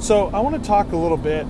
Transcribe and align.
So, 0.00 0.28
I 0.28 0.40
want 0.40 0.56
to 0.56 0.66
talk 0.66 0.92
a 0.92 0.96
little 0.96 1.18
bit 1.18 1.46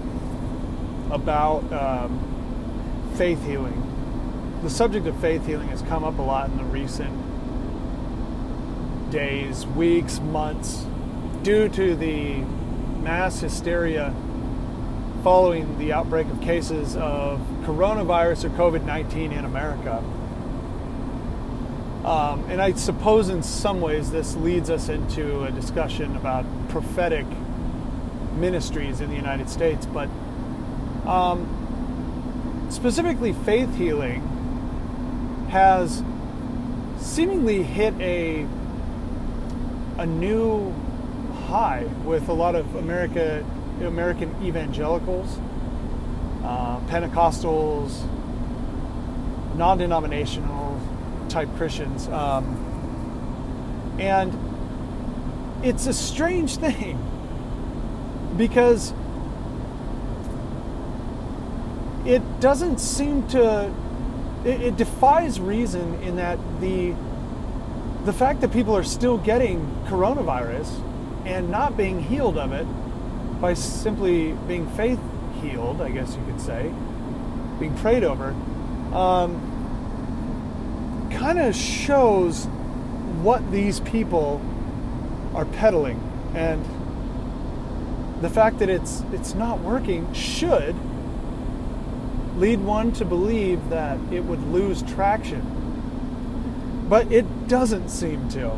about 1.13 1.73
um, 1.73 3.13
faith 3.15 3.41
healing. 3.47 4.61
The 4.65 4.71
subject 4.71 5.07
of 5.07 5.17
faith 5.21 5.47
healing 5.47 5.69
has 5.69 5.83
come 5.83 6.03
up 6.03 6.19
a 6.19 6.23
lot 6.23 6.51
in 6.51 6.57
the 6.57 6.65
recent 6.65 7.17
days, 9.13 9.65
weeks, 9.69 10.19
months, 10.19 10.85
due 11.45 11.69
to 11.69 11.95
the 11.95 12.39
mass 12.99 13.39
hysteria 13.39 14.13
following 15.23 15.79
the 15.79 15.93
outbreak 15.93 16.27
of 16.27 16.41
cases 16.41 16.97
of 16.97 17.39
coronavirus 17.63 18.47
or 18.47 18.51
COVID 18.51 18.85
19 18.85 19.31
in 19.31 19.45
America. 19.45 19.99
Um, 22.05 22.45
and 22.51 22.61
I 22.61 22.73
suppose 22.73 23.29
in 23.29 23.45
some 23.45 23.81
ways 23.81 24.11
this 24.11 24.35
leads 24.35 24.71
us 24.71 24.89
into 24.89 25.45
a 25.45 25.53
discussion 25.53 26.17
about 26.17 26.45
prophetic 26.69 27.27
ministries 28.41 29.01
in 29.01 29.11
the 29.11 29.17
United 29.17 29.49
States, 29.49 29.87
but 29.87 30.09
um, 31.07 32.67
specifically 32.71 33.33
faith 33.33 33.75
healing 33.77 34.27
has 35.51 36.03
seemingly 36.99 37.63
hit 37.63 37.95
a 38.01 38.47
a 39.99 40.07
new 40.07 40.73
high 41.49 41.83
with 42.05 42.29
a 42.29 42.33
lot 42.33 42.55
of 42.55 42.75
America 42.77 43.45
American 43.83 44.35
evangelicals, 44.43 45.39
uh, 46.45 46.79
Pentecostals, 46.81 48.03
non-denominational 49.57 50.81
type 51.29 51.49
Christians, 51.57 52.09
um, 52.09 52.57
and 53.99 54.37
it's 55.65 55.87
a 55.87 55.93
strange 55.93 56.57
thing 56.65 56.99
because 58.37 58.93
it 62.07 62.23
doesn't 62.41 62.79
seem 62.79 63.27
to 63.29 63.73
it, 64.45 64.61
it, 64.63 64.77
defies 64.77 65.39
reason 65.39 65.95
in 66.03 66.17
that 66.17 66.39
the 66.61 66.95
the 68.05 68.13
fact 68.13 68.41
that 68.41 68.51
people 68.53 68.75
are 68.75 68.85
still 68.85 69.19
getting 69.19 69.61
coronavirus 69.87 70.69
and 71.27 71.51
not 71.51 71.77
being 71.77 72.03
healed 72.03 72.39
of 72.39 72.53
it 72.53 72.67
by 73.41 73.53
simply 73.53 74.33
being 74.49 74.69
faith 74.71 74.99
healed, 75.43 75.81
I 75.81 75.91
guess 75.91 76.17
you 76.17 76.25
could 76.25 76.41
say, 76.41 76.73
being 77.59 77.77
prayed 77.77 78.05
over, 78.05 78.31
um, 78.95 79.39
kind 81.13 81.39
of 81.39 81.55
shows 81.55 82.47
what 83.23 83.51
these 83.53 83.81
people 83.81 84.41
are 85.35 85.45
peddling, 85.45 86.01
and 86.35 86.65
the 88.21 88.31
fact 88.31 88.59
that 88.59 88.69
it's 88.69 89.03
it's 89.13 89.35
not 89.35 89.61
working 89.61 90.13
should 90.13 90.75
lead 92.37 92.61
one 92.61 92.93
to 92.93 93.05
believe 93.05 93.69
that 93.69 93.99
it 94.11 94.25
would 94.25 94.43
lose 94.45 94.83
traction, 94.83 96.87
but 96.89 97.11
it 97.13 97.49
doesn't 97.49 97.89
seem 97.89 98.29
to. 98.31 98.51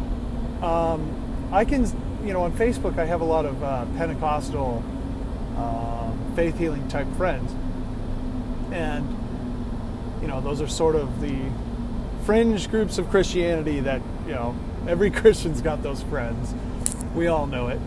Um, 0.64 1.48
I 1.52 1.64
can, 1.64 1.84
you 2.24 2.32
know, 2.32 2.42
on 2.42 2.52
Facebook, 2.52 2.98
I 2.98 3.04
have 3.04 3.20
a 3.20 3.24
lot 3.24 3.44
of 3.44 3.62
uh, 3.62 3.84
Pentecostal 3.96 4.82
uh, 5.56 6.12
faith 6.36 6.58
healing 6.58 6.86
type 6.88 7.08
friends, 7.16 7.52
and 8.72 9.18
you 10.20 10.28
know, 10.28 10.40
those 10.40 10.60
are 10.60 10.68
sort 10.68 10.94
of 10.94 11.20
the 11.20 11.36
fringe 12.24 12.70
groups 12.70 12.98
of 12.98 13.10
Christianity 13.10 13.80
that 13.80 14.00
you 14.26 14.32
know 14.32 14.56
every 14.88 15.10
Christian's 15.10 15.60
got 15.60 15.82
those 15.82 16.02
friends. 16.04 16.54
We 17.14 17.26
all 17.26 17.46
know 17.46 17.68
it. 17.68 17.80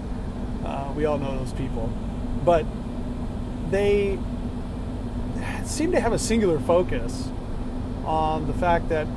Uh, 0.66 0.92
we 0.96 1.06
all 1.06 1.20
know 1.20 1.38
those 1.38 1.54
people, 1.54 1.88
but 2.44 2.66
they 3.70 4.18
seem 5.64 5.92
to 5.92 6.00
have 6.00 6.12
a 6.12 6.20
singular 6.20 6.60
focus 6.60 7.30
on 8.04 8.48
the 8.48 8.54
fact 8.54 8.90
that 8.90 9.08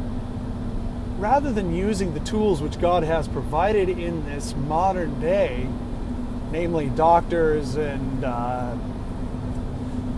rather 1.19 1.53
than 1.53 1.75
using 1.75 2.15
the 2.15 2.21
tools 2.21 2.61
which 2.63 2.79
God 2.79 3.03
has 3.03 3.27
provided 3.29 3.89
in 3.89 4.25
this 4.27 4.55
modern 4.55 5.21
day, 5.21 5.67
namely 6.53 6.91
doctors 6.91 7.77
and 7.77 8.25
uh, 8.25 8.77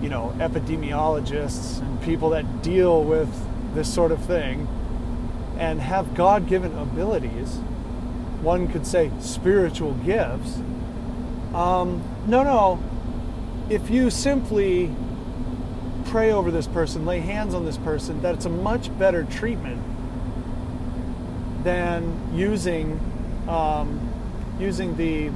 you 0.03 0.09
know 0.09 0.35
epidemiologists 0.39 1.81
and 1.81 2.03
people 2.03 2.31
that 2.31 2.63
deal 2.63 3.03
with 3.05 3.29
this 3.75 3.93
sort 3.93 4.11
of 4.11 4.25
thing, 4.25 4.67
and 5.59 5.81
have 5.81 6.15
God-given 6.15 6.77
abilities, 6.77 7.57
one 8.43 8.67
could 8.67 8.87
say 8.87 9.11
spiritual 9.21 9.95
gifts. 9.95 10.61
Um, 11.55 12.03
no, 12.27 12.43
no. 12.43 12.83
If 13.69 13.91
you 13.91 14.11
simply 14.11 14.95
pray 16.07 16.33
over 16.33 16.51
this 16.51 16.67
person, 16.67 17.07
lay 17.07 17.21
hands 17.21 17.55
on 17.55 17.65
this 17.65 17.77
person, 17.77 18.23
that 18.23 18.35
it's 18.35 18.45
a 18.45 18.51
much 18.51 18.97
better 18.99 19.25
treatment 19.25 19.83
than 21.65 22.31
using 22.35 22.99
um, 23.49 24.09
using 24.59 24.97
the 24.97 25.31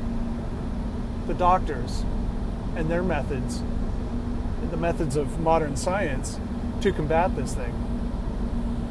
the 1.27 1.35
doctors 1.35 2.05
and 2.77 2.91
their 2.91 3.03
methods, 3.03 3.63
the 4.71 4.77
methods 4.77 5.17
of 5.17 5.41
modern 5.41 5.77
science 5.77 6.39
to 6.81 6.93
combat 6.93 7.35
this 7.37 7.55
thing. 7.55 7.73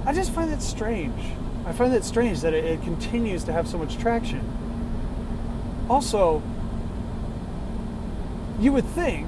I 0.06 0.14
just 0.14 0.32
find 0.32 0.52
that 0.52 0.62
strange. 0.62 1.22
I 1.66 1.72
find 1.72 1.94
that 1.94 2.04
strange 2.04 2.42
that 2.42 2.54
it, 2.54 2.66
it 2.66 2.82
continues 2.82 3.44
to 3.46 3.54
have 3.54 3.68
so 3.68 3.78
much 3.78 3.98
traction. 3.98 4.42
Also, 5.90 6.42
you 8.60 8.72
would 8.72 8.86
think 8.86 9.28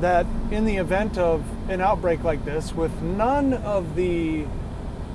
that 0.00 0.26
in 0.50 0.64
the 0.64 0.76
event 0.76 1.18
of 1.18 1.44
an 1.70 1.80
outbreak 1.80 2.22
like 2.22 2.44
this, 2.44 2.74
with 2.74 3.02
none 3.02 3.54
of 3.54 3.96
the 3.96 4.44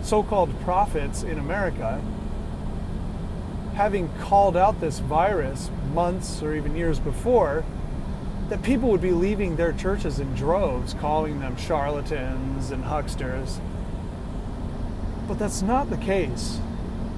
so 0.01 0.23
called 0.23 0.59
prophets 0.61 1.23
in 1.23 1.37
America 1.37 2.01
having 3.75 4.09
called 4.19 4.57
out 4.57 4.79
this 4.81 4.99
virus 4.99 5.69
months 5.93 6.41
or 6.41 6.53
even 6.53 6.75
years 6.75 6.99
before, 6.99 7.63
that 8.49 8.61
people 8.63 8.89
would 8.89 9.01
be 9.01 9.11
leaving 9.11 9.55
their 9.55 9.71
churches 9.71 10.19
in 10.19 10.33
droves, 10.35 10.93
calling 10.95 11.39
them 11.39 11.55
charlatans 11.55 12.71
and 12.71 12.83
hucksters. 12.83 13.61
But 15.27 15.39
that's 15.39 15.61
not 15.61 15.89
the 15.89 15.97
case. 15.97 16.59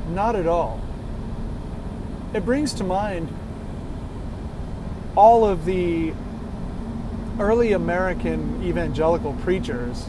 Not 0.09 0.35
at 0.35 0.45
all. 0.45 0.80
It 2.34 2.45
brings 2.45 2.74
to 2.75 2.84
mind 2.84 3.34
all 5.16 5.46
of 5.46 5.66
the 5.66 6.13
early 7.40 7.74
American 7.74 8.63
evangelical 8.63 9.34
preachers 9.34 10.07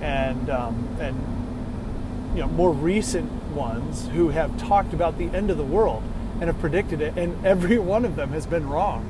and 0.00 0.48
um, 0.48 0.96
and 1.00 2.36
you 2.36 2.40
know 2.40 2.48
more 2.48 2.72
recent 2.72 3.30
ones 3.52 4.08
who 4.08 4.28
have 4.30 4.56
talked 4.56 4.92
about 4.92 5.18
the 5.18 5.26
end 5.26 5.50
of 5.50 5.56
the 5.56 5.64
world 5.64 6.02
and 6.34 6.44
have 6.44 6.58
predicted 6.58 7.00
it, 7.00 7.16
and 7.16 7.44
every 7.44 7.78
one 7.94 8.04
of 8.04 8.16
them 8.16 8.30
has 8.30 8.46
been 8.46 8.68
wrong. 8.68 9.06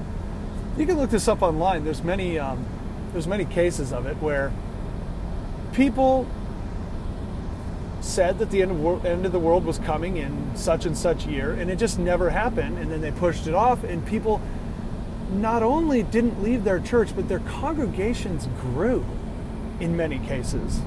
You 0.77 0.87
can 0.87 0.97
look 0.97 1.11
this 1.11 1.29
up 1.29 1.43
online. 1.43 1.85
There's 1.85 2.03
many 2.03 2.39
um, 2.39 2.67
there's 3.13 3.27
many 3.27 3.45
cases 3.45 3.93
of 3.93 4.07
it 4.07 4.17
where 4.17 4.53
people 5.73 6.27
said 8.01 8.39
that 8.39 8.51
the 8.51 8.63
end 8.63 8.71
of, 8.71 9.05
end 9.05 9.27
of 9.27 9.33
the 9.33 9.39
world 9.39 9.65
was 9.65 9.79
coming 9.79 10.17
in 10.17 10.57
such 10.57 10.87
and 10.87 10.97
such 10.97 11.27
year, 11.27 11.53
and 11.53 11.71
it 11.71 11.77
just 11.77 11.99
never 11.99 12.31
happened. 12.31 12.79
And 12.79 12.91
then 12.91 13.01
they 13.01 13.11
pushed 13.13 13.47
it 13.47 13.55
off, 13.55 13.85
and 13.85 14.05
people 14.07 14.41
not 15.33 15.63
only 15.63 16.03
didn't 16.03 16.43
leave 16.43 16.65
their 16.65 16.81
church, 16.81 17.15
but 17.15 17.29
their 17.29 17.41
congregations 17.41 18.49
grew 18.61 19.05
in 19.79 19.97
many 19.97 20.19
cases. 20.19 20.81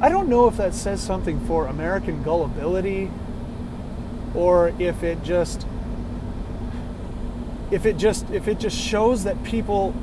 I 0.00 0.08
don't 0.08 0.28
know 0.28 0.46
if 0.48 0.56
that 0.56 0.74
says 0.74 1.02
something 1.02 1.44
for 1.46 1.66
American 1.66 2.22
gullibility 2.22 3.10
or 4.34 4.74
if 4.78 5.02
it 5.02 5.22
just 5.22 5.66
if 7.70 7.86
it 7.86 7.96
just 7.96 8.28
if 8.30 8.48
it 8.48 8.58
just 8.58 8.76
shows 8.78 9.24
that 9.24 9.42
people 9.44 9.94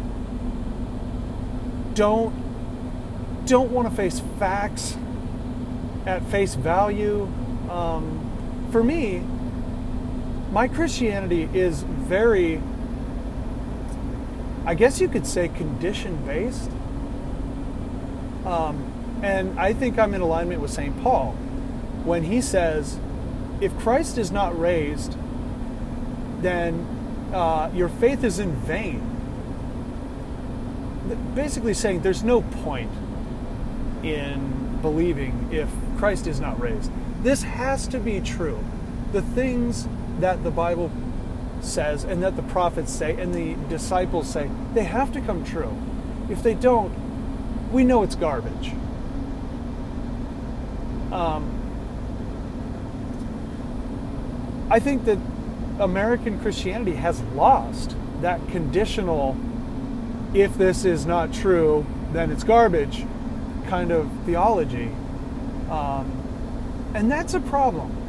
don't 1.94 2.34
don't 3.46 3.72
want 3.72 3.90
to 3.90 3.96
face 3.96 4.22
facts 4.40 4.98
at 6.06 6.24
face 6.28 6.56
value. 6.56 7.24
Um, 7.69 8.68
for 8.72 8.84
me, 8.84 9.24
my 10.51 10.68
Christianity 10.68 11.50
is 11.53 11.83
very, 11.83 12.62
I 14.65 14.75
guess 14.75 15.00
you 15.00 15.07
could 15.07 15.25
say, 15.25 15.48
condition 15.48 16.25
based. 16.25 16.69
Um, 18.45 19.19
and 19.24 19.57
I 19.57 19.74
think 19.74 19.98
I'm 19.98 20.13
in 20.13 20.21
alignment 20.21 20.62
with 20.62 20.71
St. 20.71 21.01
Paul 21.01 21.31
when 22.03 22.24
he 22.24 22.42
says, 22.42 23.00
if 23.62 23.77
Christ 23.80 24.18
is 24.18 24.31
not 24.31 24.59
raised, 24.59 25.15
then 26.42 26.86
uh, 27.33 27.71
your 27.74 27.88
faith 27.88 28.24
is 28.24 28.39
in 28.39 28.54
vain. 28.56 29.07
Basically, 31.33 31.74
saying 31.74 32.01
there's 32.01 32.24
no 32.24 32.42
point 32.42 32.92
in 34.04 34.80
believing 34.81 35.50
if 35.51 35.69
Christ 35.97 36.27
is 36.27 36.39
not 36.39 36.59
raised. 36.59 36.92
This 37.21 37.44
has 37.44 37.88
to 37.88 38.00
be 38.00 38.19
true. 38.19 38.63
The 39.12 39.21
things 39.21 39.88
that 40.21 40.44
the 40.44 40.51
Bible 40.51 40.91
says 41.62 42.03
and 42.03 42.23
that 42.23 42.35
the 42.35 42.44
prophets 42.44 42.91
say 42.91 43.19
and 43.19 43.33
the 43.33 43.56
disciples 43.69 44.29
say, 44.29 44.50
they 44.73 44.83
have 44.83 45.12
to 45.13 45.21
come 45.21 45.44
true. 45.44 45.75
If 46.29 46.41
they 46.44 46.53
don't, 46.53 46.91
we 47.71 47.83
know 47.83 48.03
it's 48.03 48.15
garbage. 48.15 48.73
Um, 51.12 51.57
I 54.69 54.79
think 54.79 55.06
that 55.06 55.18
American 55.79 56.39
Christianity 56.39 56.95
has 56.95 57.21
lost 57.35 57.95
that 58.21 58.47
conditional, 58.50 59.35
if 60.33 60.57
this 60.57 60.85
is 60.85 61.06
not 61.06 61.33
true, 61.33 61.85
then 62.13 62.31
it's 62.31 62.44
garbage 62.44 63.06
kind 63.68 63.91
of 63.91 64.09
theology. 64.25 64.91
Um, 65.69 66.12
and 66.94 67.12
that's 67.12 67.33
a 67.33 67.39
problem. 67.39 68.00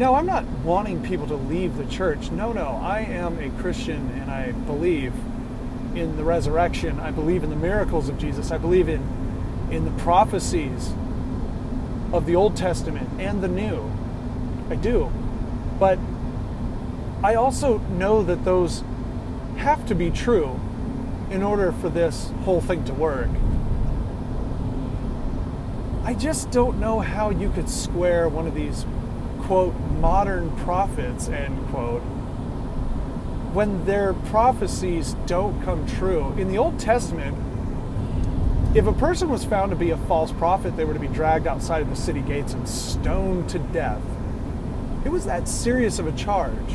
Now, 0.00 0.14
I'm 0.14 0.24
not 0.24 0.46
wanting 0.64 1.02
people 1.02 1.26
to 1.26 1.34
leave 1.34 1.76
the 1.76 1.84
church. 1.84 2.30
No, 2.30 2.54
no. 2.54 2.80
I 2.82 3.00
am 3.00 3.38
a 3.38 3.50
Christian 3.60 4.08
and 4.12 4.30
I 4.30 4.52
believe 4.52 5.12
in 5.94 6.16
the 6.16 6.24
resurrection. 6.24 6.98
I 6.98 7.10
believe 7.10 7.44
in 7.44 7.50
the 7.50 7.56
miracles 7.56 8.08
of 8.08 8.16
Jesus. 8.16 8.50
I 8.50 8.56
believe 8.56 8.88
in, 8.88 9.02
in 9.70 9.84
the 9.84 9.90
prophecies 10.02 10.94
of 12.14 12.24
the 12.24 12.34
Old 12.34 12.56
Testament 12.56 13.10
and 13.20 13.42
the 13.42 13.48
New. 13.48 13.92
I 14.70 14.76
do. 14.76 15.12
But 15.78 15.98
I 17.22 17.34
also 17.34 17.76
know 17.76 18.22
that 18.22 18.42
those 18.42 18.82
have 19.58 19.84
to 19.88 19.94
be 19.94 20.10
true 20.10 20.58
in 21.30 21.42
order 21.42 21.72
for 21.72 21.90
this 21.90 22.32
whole 22.46 22.62
thing 22.62 22.86
to 22.86 22.94
work. 22.94 23.28
I 26.04 26.14
just 26.14 26.50
don't 26.50 26.80
know 26.80 27.00
how 27.00 27.28
you 27.28 27.50
could 27.50 27.68
square 27.68 28.30
one 28.30 28.46
of 28.46 28.54
these 28.54 28.86
quote, 29.50 29.74
modern 29.98 30.48
prophets, 30.58 31.28
end 31.28 31.58
quote, 31.70 32.02
when 33.52 33.84
their 33.84 34.14
prophecies 34.14 35.16
don't 35.26 35.60
come 35.64 35.84
true. 35.88 36.32
In 36.38 36.46
the 36.46 36.56
Old 36.56 36.78
Testament, 36.78 37.36
if 38.76 38.86
a 38.86 38.92
person 38.92 39.28
was 39.28 39.44
found 39.44 39.70
to 39.70 39.76
be 39.76 39.90
a 39.90 39.96
false 39.96 40.30
prophet, 40.30 40.76
they 40.76 40.84
were 40.84 40.94
to 40.94 41.00
be 41.00 41.08
dragged 41.08 41.48
outside 41.48 41.82
of 41.82 41.90
the 41.90 41.96
city 41.96 42.20
gates 42.20 42.52
and 42.52 42.68
stoned 42.68 43.48
to 43.48 43.58
death. 43.58 44.00
It 45.04 45.08
was 45.08 45.24
that 45.24 45.48
serious 45.48 45.98
of 45.98 46.06
a 46.06 46.12
charge. 46.12 46.74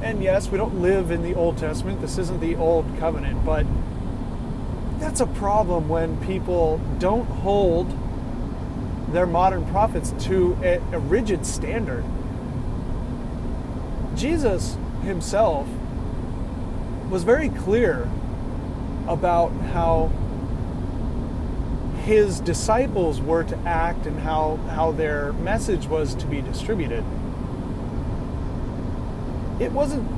And 0.00 0.22
yes, 0.22 0.48
we 0.48 0.56
don't 0.56 0.80
live 0.80 1.10
in 1.10 1.22
the 1.22 1.34
Old 1.34 1.58
Testament. 1.58 2.00
This 2.00 2.16
isn't 2.16 2.40
the 2.40 2.56
Old 2.56 2.86
Covenant, 2.98 3.44
but 3.44 3.66
that's 4.98 5.20
a 5.20 5.26
problem 5.26 5.86
when 5.90 6.18
people 6.26 6.80
don't 6.98 7.26
hold 7.26 7.94
their 9.12 9.26
modern 9.26 9.66
prophets 9.66 10.14
to 10.24 10.56
a, 10.62 10.76
a 10.92 10.98
rigid 10.98 11.44
standard. 11.44 12.04
Jesus 14.14 14.76
himself 15.02 15.66
was 17.08 17.24
very 17.24 17.48
clear 17.48 18.08
about 19.08 19.50
how 19.72 20.10
his 22.04 22.40
disciples 22.40 23.20
were 23.20 23.44
to 23.44 23.56
act 23.58 24.06
and 24.06 24.18
how, 24.20 24.56
how 24.70 24.92
their 24.92 25.32
message 25.34 25.86
was 25.86 26.14
to 26.14 26.26
be 26.26 26.40
distributed. 26.40 27.04
It 29.60 29.72
wasn't 29.72 30.08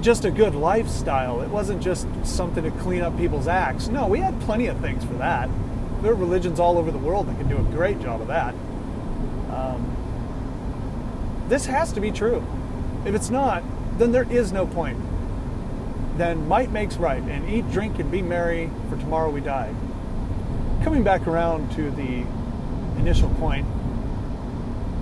just 0.00 0.24
a 0.24 0.30
good 0.30 0.54
lifestyle, 0.54 1.40
it 1.40 1.48
wasn't 1.48 1.82
just 1.82 2.06
something 2.24 2.62
to 2.62 2.70
clean 2.70 3.02
up 3.02 3.16
people's 3.18 3.48
acts. 3.48 3.88
No, 3.88 4.06
we 4.06 4.20
had 4.20 4.40
plenty 4.42 4.66
of 4.66 4.80
things 4.80 5.04
for 5.04 5.14
that 5.14 5.50
there 6.02 6.12
are 6.12 6.14
religions 6.14 6.60
all 6.60 6.78
over 6.78 6.90
the 6.90 6.98
world 6.98 7.28
that 7.28 7.36
can 7.38 7.48
do 7.48 7.56
a 7.56 7.62
great 7.74 8.00
job 8.00 8.20
of 8.20 8.28
that. 8.28 8.54
Um, 9.50 9.96
this 11.48 11.66
has 11.66 11.92
to 11.92 12.00
be 12.00 12.12
true. 12.12 12.44
If 13.04 13.14
it's 13.14 13.30
not, 13.30 13.62
then 13.98 14.12
there 14.12 14.30
is 14.30 14.52
no 14.52 14.66
point. 14.66 14.98
Then 16.16 16.46
might 16.46 16.70
makes 16.70 16.96
right, 16.96 17.22
and 17.22 17.48
eat, 17.48 17.70
drink, 17.72 17.98
and 17.98 18.10
be 18.10 18.22
merry, 18.22 18.70
for 18.88 18.96
tomorrow 18.96 19.30
we 19.30 19.40
die. 19.40 19.74
Coming 20.84 21.02
back 21.02 21.26
around 21.26 21.72
to 21.72 21.90
the 21.90 22.24
initial 22.98 23.30
point, 23.30 23.66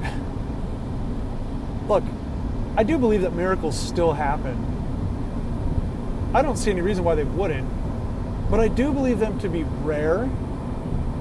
look, 1.88 2.04
I 2.76 2.84
do 2.84 2.96
believe 2.98 3.22
that 3.22 3.34
miracles 3.34 3.78
still 3.78 4.12
happen. 4.12 4.72
I 6.34 6.42
don't 6.42 6.56
see 6.56 6.70
any 6.70 6.80
reason 6.82 7.04
why 7.04 7.14
they 7.14 7.24
wouldn't, 7.24 7.68
but 8.50 8.60
I 8.60 8.68
do 8.68 8.92
believe 8.92 9.18
them 9.18 9.38
to 9.40 9.48
be 9.48 9.64
rare 9.82 10.28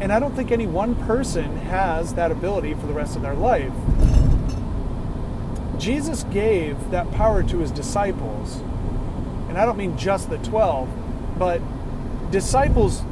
and 0.02 0.12
I 0.12 0.20
don't 0.20 0.36
think 0.36 0.52
any 0.52 0.68
one 0.68 0.96
person 1.06 1.56
has 1.58 2.14
that 2.16 2.32
ability 2.32 2.74
for 2.74 2.86
the 2.86 2.94
rest 2.94 3.16
of 3.16 3.22
their 3.22 3.34
life. 3.34 3.74
Jesus 5.78 6.24
gave 6.26 6.92
that 6.92 7.10
power 7.12 7.44
to 7.44 7.60
his 7.60 7.72
disciples. 7.72 8.58
And 9.50 9.58
I 9.58 9.66
don't 9.66 9.78
mean 9.78 9.98
just 9.98 10.30
the 10.30 10.38
12, 10.40 10.90
but 11.38 11.62
disciples 12.32 13.04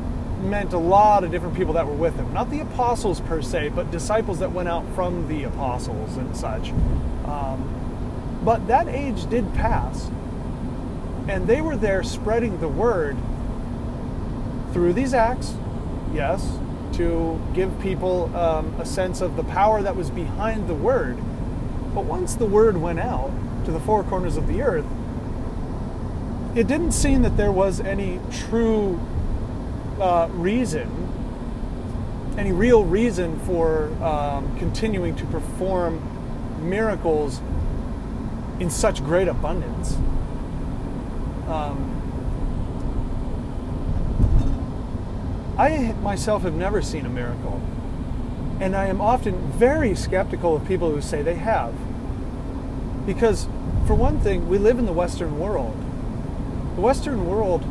meant 0.42 0.74
a 0.74 0.78
lot 0.78 1.24
of 1.24 1.32
different 1.32 1.56
people 1.56 1.74
that 1.74 1.88
were 1.88 1.94
with 1.94 2.16
him. 2.16 2.34
Not 2.34 2.50
the 2.50 2.60
apostles 2.60 3.22
per 3.22 3.42
se, 3.42 3.70
but 3.70 3.92
disciples 3.92 4.40
that 4.40 4.52
went 4.52 4.68
out 4.68 4.84
from 4.94 5.28
the 5.28 5.44
apostles 5.44 6.18
and 6.18 6.36
such. 6.36 6.72
Um, 7.26 8.42
but 8.44 8.68
that 8.68 8.88
age 8.90 9.30
did 9.30 9.54
pass. 9.54 10.10
And 11.28 11.48
they 11.48 11.62
were 11.62 11.78
there 11.78 12.04
spreading 12.04 12.60
the 12.60 12.68
word 12.68 13.16
through 14.74 14.94
these 14.94 15.14
acts, 15.14 15.54
yes, 16.14 16.60
to 16.94 17.42
give 17.54 17.80
people 17.80 18.36
um, 18.36 18.74
a 18.80 18.86
sense 18.86 19.22
of 19.22 19.36
the 19.36 19.44
power 19.44 19.82
that 19.82 19.96
was 19.96 20.10
behind 20.10 20.68
the 20.68 20.76
word. 20.76 21.18
But 21.94 22.06
once 22.06 22.36
the 22.36 22.46
word 22.46 22.78
went 22.78 23.00
out 23.00 23.32
to 23.66 23.72
the 23.72 23.80
four 23.80 24.04
corners 24.04 24.38
of 24.38 24.48
the 24.48 24.62
earth, 24.62 24.86
it 26.56 26.68
didn't 26.68 26.92
seem 26.92 27.24
that 27.24 27.36
there 27.36 27.52
was 27.52 27.80
any 27.80 28.20
true 28.32 29.00
uh, 30.00 30.28
reason, 30.32 30.90
any 32.38 32.52
real 32.52 32.84
reason 32.84 33.40
for 33.40 33.88
um, 34.04 34.58
continuing 34.60 35.16
to 35.16 35.26
perform 35.26 36.02
miracles 36.62 37.42
in 38.60 38.70
such 38.70 39.04
great 39.04 39.28
abundance. 39.28 39.96
Um, 41.48 42.03
I 45.58 45.94
myself 46.02 46.44
have 46.44 46.56
never 46.56 46.82
seen 46.82 47.06
a 47.06 47.10
miracle. 47.10 47.62
And 48.60 48.76
I 48.76 48.88
am 48.88 49.02
often 49.02 49.52
very 49.52 49.96
skeptical 49.96 50.56
of 50.56 50.68
people 50.68 50.92
who 50.92 51.02
say 51.02 51.22
they 51.22 51.36
have. 51.36 51.74
Because, 53.06 53.46
for 53.86 53.94
one 53.94 54.20
thing, 54.20 54.48
we 54.48 54.58
live 54.58 54.80
in 54.80 54.86
the 54.86 54.94
Western 54.94 55.40
world. 55.40 55.76
The 56.76 56.82
Western 56.82 57.28
world, 57.28 57.64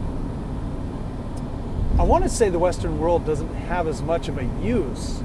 I 1.99 2.05
want 2.05 2.25
to 2.25 2.31
say 2.31 2.51
the 2.51 2.59
Western 2.59 2.99
world 3.01 3.27
doesn't 3.27 3.53
have 3.55 3.89
as 3.89 4.03
much 4.03 4.29
of 4.29 4.39
a 4.39 4.45
use 4.63 5.23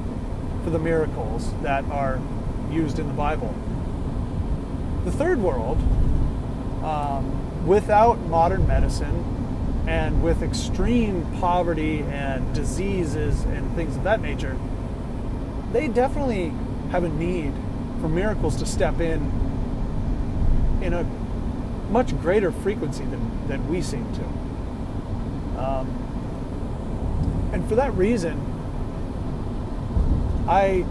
for 0.64 0.70
the 0.70 0.80
miracles 0.80 1.52
that 1.62 1.86
are 1.86 2.20
used 2.72 2.98
in 2.98 3.08
the 3.08 3.14
Bible. 3.14 3.54
The 5.06 5.12
third 5.12 5.40
world, 5.40 5.78
um, 6.84 7.68
without 7.68 8.20
modern 8.22 8.68
medicine, 8.68 9.37
and 9.88 10.22
with 10.22 10.44
extreme 10.44 11.26
poverty 11.40 12.02
and 12.02 12.54
diseases 12.54 13.44
and 13.46 13.74
things 13.76 13.96
of 13.96 14.04
that 14.04 14.22
nature, 14.22 14.58
they 15.72 15.88
definitely 15.88 16.52
have 16.92 17.06
a 17.06 17.10
need 17.10 17.54
for 18.02 18.10
miracles 18.10 18.58
to 18.58 18.66
step 18.66 19.00
in 19.00 19.22
in 20.82 20.94
a 20.94 21.04
much 21.90 22.18
greater 22.20 22.52
frequency 22.52 23.06
than, 23.06 23.48
than 23.48 23.66
we 23.70 23.82
seem 23.82 24.06
to. 24.14 24.24
Um, 25.64 27.50
and 27.54 27.68
for 27.70 27.76
that 27.76 27.94
reason, 27.96 28.38
I, 30.50 30.86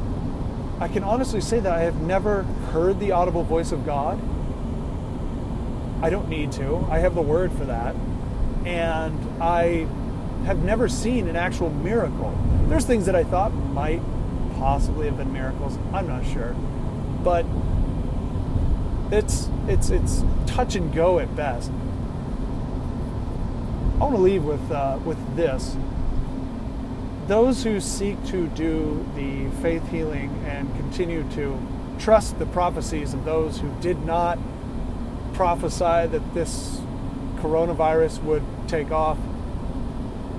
I 0.81 0.89
can 0.89 1.05
honestly 1.05 1.43
say 1.43 1.61
that 1.61 1.73
I 1.73 1.81
have 1.81 2.01
never 2.01 2.45
heard 2.73 2.99
the 2.99 3.13
audible 3.13 3.45
voice 3.45 3.73
of 3.73 3.85
God. 3.85 4.19
I 6.03 6.09
don't 6.09 6.29
need 6.31 6.51
to. 6.53 6.87
I 6.91 6.99
have 6.99 7.15
the 7.15 7.23
word 7.23 7.53
for 7.53 7.67
that 7.67 7.95
and 8.67 9.43
I 9.43 9.87
have 10.45 10.63
never 10.65 10.89
seen 10.89 11.29
an 11.29 11.37
actual 11.37 11.71
miracle. 11.71 12.37
There's 12.67 12.85
things 12.85 13.07
that 13.07 13.15
I 13.15 13.25
thought 13.25 13.55
might 13.55 14.03
possibly 14.59 15.07
have 15.07 15.17
been 15.17 15.33
miracles. 15.33 15.79
I'm 15.93 16.09
not 16.09 16.27
sure, 16.27 16.55
but 17.23 17.47
it's 19.13 19.49
it's 19.69 19.91
it's 19.91 20.25
touch 20.47 20.75
and 20.75 20.93
go 20.93 21.21
at 21.21 21.35
best. 21.37 21.71
I 23.95 23.99
want 23.99 24.17
to 24.17 24.21
leave 24.21 24.45
with 24.45 24.71
uh, 24.71 24.99
with 25.05 25.37
this. 25.37 25.77
Those 27.29 27.63
who 27.63 27.81
seek 27.81 28.25
to 28.27 28.47
do 28.49 29.05
the 29.17 29.49
faith 29.63 29.89
healing 29.89 30.31
and 30.47 30.73
continue 30.77 31.25
to 31.31 31.59
trust 31.99 32.39
the 32.39 32.47
prophecies 32.47 33.15
of 33.15 33.25
those 33.25 33.59
who 33.59 33.73
did 33.81 34.05
not 34.05 34.39
prophesy 35.35 36.07
that 36.07 36.35
this 36.35 36.81
coronavirus 37.37 38.23
would 38.23 38.45
take 38.67 38.91
off, 38.91 39.19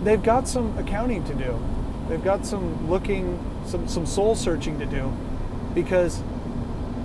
they've 0.04 0.22
got 0.22 0.48
some 0.48 0.78
accounting 0.78 1.24
to 1.26 1.34
do. 1.34 1.60
They've 2.10 2.24
got 2.24 2.46
some 2.46 2.90
looking, 2.90 3.40
some, 3.66 3.88
some 3.88 4.06
soul 4.06 4.36
searching 4.36 4.80
to 4.80 4.86
do 4.86 5.12
because 5.74 6.22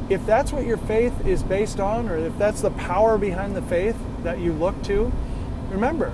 if 0.08 0.24
that's 0.26 0.52
what 0.52 0.66
your 0.66 0.76
faith 0.76 1.26
is 1.26 1.42
based 1.42 1.80
on, 1.80 2.08
or 2.08 2.16
if 2.16 2.36
that's 2.38 2.60
the 2.60 2.70
power 2.70 3.18
behind 3.18 3.56
the 3.56 3.62
faith 3.62 3.96
that 4.22 4.38
you 4.38 4.52
look 4.52 4.82
to, 4.84 5.12
remember, 5.70 6.12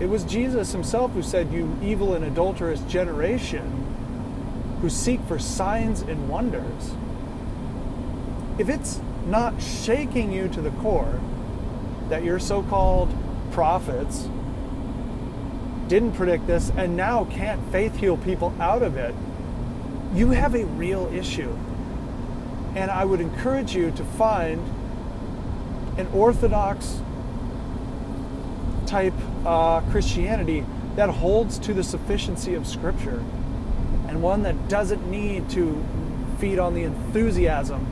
it 0.00 0.06
was 0.06 0.24
Jesus 0.24 0.72
himself 0.72 1.12
who 1.12 1.22
said, 1.22 1.52
You 1.52 1.76
evil 1.82 2.14
and 2.14 2.24
adulterous 2.24 2.80
generation 2.82 4.76
who 4.80 4.88
seek 4.88 5.20
for 5.22 5.38
signs 5.38 6.02
and 6.02 6.28
wonders. 6.28 6.94
If 8.58 8.68
it's 8.68 9.00
not 9.26 9.60
shaking 9.60 10.32
you 10.32 10.48
to 10.48 10.60
the 10.60 10.70
core 10.70 11.20
that 12.08 12.24
your 12.24 12.38
so 12.38 12.62
called 12.62 13.12
prophets 13.50 14.28
didn't 15.88 16.12
predict 16.12 16.46
this 16.46 16.70
and 16.76 16.96
now 16.96 17.24
can't 17.24 17.60
faith 17.72 17.96
heal 17.96 18.16
people 18.16 18.54
out 18.60 18.82
of 18.82 18.96
it, 18.96 19.14
you 20.14 20.30
have 20.30 20.54
a 20.54 20.64
real 20.64 21.06
issue. 21.12 21.56
And 22.74 22.90
I 22.90 23.04
would 23.04 23.20
encourage 23.20 23.74
you 23.74 23.90
to 23.92 24.04
find 24.04 24.62
an 25.98 26.06
orthodox 26.08 27.00
type 28.86 29.14
uh, 29.44 29.80
Christianity 29.90 30.64
that 30.96 31.10
holds 31.10 31.58
to 31.60 31.74
the 31.74 31.84
sufficiency 31.84 32.54
of 32.54 32.66
Scripture 32.66 33.22
and 34.08 34.22
one 34.22 34.42
that 34.42 34.68
doesn't 34.68 35.08
need 35.10 35.48
to 35.50 35.84
feed 36.38 36.58
on 36.58 36.74
the 36.74 36.84
enthusiasm 36.84 37.86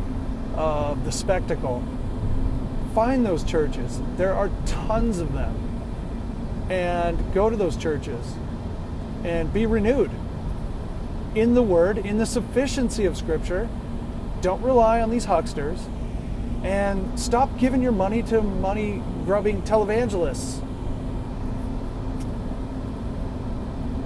of 0.57 1.05
the 1.05 1.12
spectacle. 1.12 1.83
Find 2.95 3.26
those 3.26 3.45
churches. 3.45 4.00
There 4.17 4.33
are 4.33 4.50
tons 4.65 5.19
of 5.19 5.33
them. 5.35 5.66
And 6.69 7.33
go 7.33 7.49
to 7.49 7.57
those 7.57 7.77
churches 7.77 8.35
and 9.25 9.53
be 9.53 9.67
renewed 9.67 10.11
in 11.35 11.55
the 11.55 11.63
Word, 11.63 11.99
in 11.99 12.19
the 12.19 12.27
sufficiency 12.27 13.05
of 13.05 13.17
Scripture. 13.17 13.69
Don't 14.41 14.63
rely 14.63 15.01
on 15.01 15.11
these 15.11 15.27
hucksters. 15.27 15.79
And 16.63 17.19
stop 17.19 17.59
giving 17.59 17.83
your 17.83 17.93
money 17.93 18.23
to 18.25 18.41
money 18.41 19.03
grubbing 19.25 19.63
televangelists. 19.63 20.63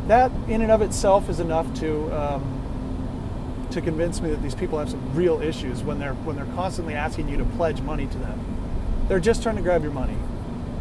That, 0.09 0.33
in 0.49 0.61
and 0.61 0.73
of 0.73 0.83
itself, 0.83 1.31
is 1.31 1.39
enough 1.39 1.73
to 1.81 2.11
um, 2.11 3.69
to 3.71 3.81
convince 3.81 4.21
me 4.21 4.31
that 4.31 4.43
these 4.43 4.55
people 4.55 4.79
have 4.79 4.91
some 4.91 5.15
real 5.15 5.41
issues 5.41 5.83
when 5.83 5.99
they're 5.99 6.15
when 6.15 6.35
they're 6.35 6.53
constantly 6.57 6.95
asking 6.95 7.29
you 7.29 7.37
to 7.37 7.45
pledge 7.45 7.81
money 7.81 8.07
to 8.09 8.19
them. 8.19 8.45
They're 9.09 9.21
just 9.21 9.43
trying 9.43 9.57
to 9.57 9.63
grab 9.63 9.83
your 9.83 9.93
money. 9.93 10.17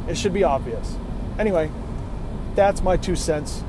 It 0.07 0.17
should 0.17 0.33
be 0.33 0.43
obvious. 0.43 0.95
Anyway, 1.39 1.71
that's 2.53 2.83
my 2.83 2.97
two 2.97 3.15
cents, 3.15 3.63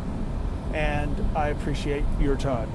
and 0.75 1.15
I 1.37 1.49
appreciate 1.51 2.05
your 2.19 2.37
time. 2.37 2.69